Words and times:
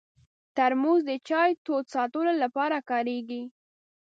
ترموز 0.55 0.99
د 1.09 1.11
چای 1.27 1.51
تود 1.65 1.85
ساتلو 1.95 2.31
لپاره 2.43 2.77
کارېږي. 2.89 3.43